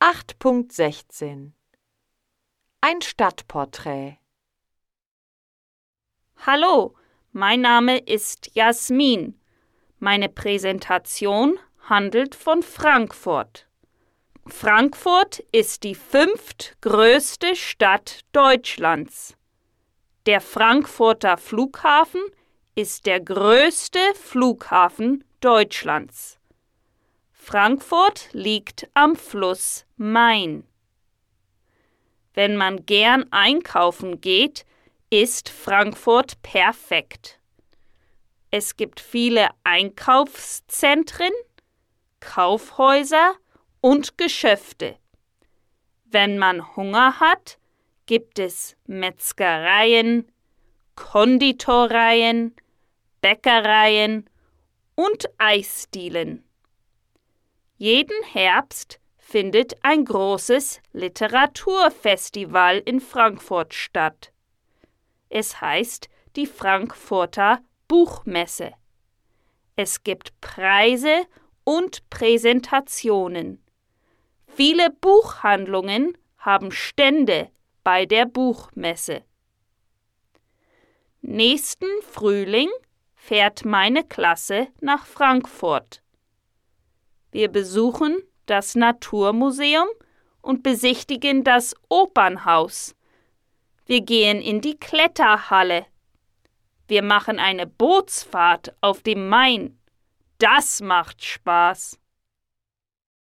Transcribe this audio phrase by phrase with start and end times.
[0.00, 1.50] 8.16
[2.80, 4.18] Ein Stadtporträt
[6.46, 6.94] Hallo,
[7.32, 9.40] mein Name ist Jasmin.
[9.98, 13.66] Meine Präsentation handelt von Frankfurt.
[14.46, 19.36] Frankfurt ist die fünftgrößte Stadt Deutschlands.
[20.26, 22.22] Der Frankfurter Flughafen
[22.76, 26.37] ist der größte Flughafen Deutschlands.
[27.50, 30.68] Frankfurt liegt am Fluss Main.
[32.34, 34.66] Wenn man gern einkaufen geht,
[35.08, 37.40] ist Frankfurt perfekt.
[38.50, 41.32] Es gibt viele Einkaufszentren,
[42.20, 43.32] Kaufhäuser
[43.80, 44.98] und Geschäfte.
[46.04, 47.58] Wenn man Hunger hat,
[48.04, 50.30] gibt es Metzgereien,
[50.96, 52.54] Konditoreien,
[53.22, 54.28] Bäckereien
[54.96, 56.44] und Eisdielen.
[57.80, 64.32] Jeden Herbst findet ein großes Literaturfestival in Frankfurt statt.
[65.28, 68.72] Es heißt die Frankfurter Buchmesse.
[69.76, 71.24] Es gibt Preise
[71.62, 73.62] und Präsentationen.
[74.48, 77.48] Viele Buchhandlungen haben Stände
[77.84, 79.22] bei der Buchmesse.
[81.20, 82.70] Nächsten Frühling
[83.14, 86.02] fährt meine Klasse nach Frankfurt.
[87.30, 89.88] Wir besuchen das Naturmuseum
[90.40, 92.94] und besichtigen das Opernhaus.
[93.86, 95.86] Wir gehen in die Kletterhalle.
[96.86, 99.78] Wir machen eine Bootsfahrt auf dem Main.
[100.38, 101.98] Das macht Spaß.